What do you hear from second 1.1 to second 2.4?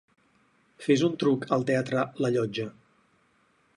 truc al teatre la